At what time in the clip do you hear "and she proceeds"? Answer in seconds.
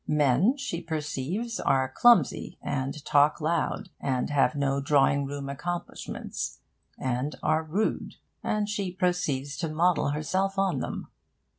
8.43-9.55